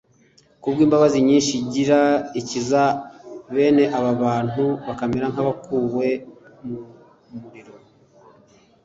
kubwo 0.61 0.79
imbabazi 0.85 1.17
nyinshi 1.27 1.51
igira, 1.63 1.99
ikiza 2.39 2.83
bene 3.53 3.83
aba 3.97 4.11
bantu 4.23 4.63
bakamera 4.87 5.25
nk'abakuwe 5.31 6.07
mu 6.65 6.77
muriro 7.39 7.73